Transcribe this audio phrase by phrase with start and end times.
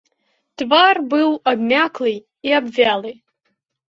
[0.59, 2.13] Твар быў абмяклы
[2.51, 3.11] і абвялы.